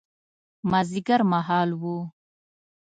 [0.71, 1.83] مازیګر مهال و.